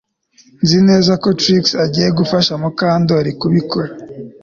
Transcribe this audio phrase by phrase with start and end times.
[0.63, 3.89] Nzi neza ko Trix agiye gufasha Mukandoli kubikora